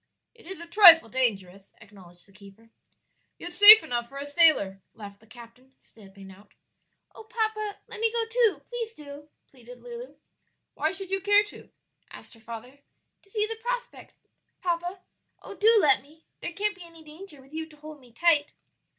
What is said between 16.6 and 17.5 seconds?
be any danger